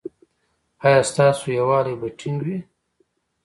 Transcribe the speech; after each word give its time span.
ایا 0.85 1.01
ستاسو 1.11 1.45
یووالي 1.57 1.93
به 2.01 2.07
ټینګ 2.19 2.39
وي؟ 2.45 2.57